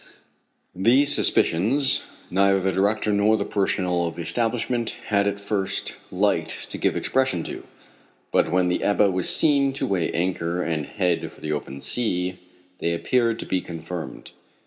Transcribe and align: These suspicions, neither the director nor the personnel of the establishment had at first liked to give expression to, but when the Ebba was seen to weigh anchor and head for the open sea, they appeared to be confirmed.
These 0.73 1.13
suspicions, 1.13 2.01
neither 2.31 2.59
the 2.59 2.71
director 2.71 3.13
nor 3.13 3.37
the 3.37 3.45
personnel 3.45 4.07
of 4.07 4.15
the 4.15 4.23
establishment 4.23 4.95
had 5.09 5.27
at 5.27 5.39
first 5.39 5.95
liked 6.09 6.71
to 6.71 6.79
give 6.79 6.97
expression 6.97 7.43
to, 7.43 7.63
but 8.31 8.51
when 8.51 8.67
the 8.67 8.81
Ebba 8.81 9.11
was 9.11 9.29
seen 9.29 9.73
to 9.73 9.85
weigh 9.85 10.09
anchor 10.11 10.63
and 10.63 10.87
head 10.87 11.31
for 11.31 11.39
the 11.41 11.51
open 11.51 11.81
sea, 11.81 12.39
they 12.79 12.93
appeared 12.93 13.37
to 13.41 13.45
be 13.45 13.61
confirmed. 13.61 14.31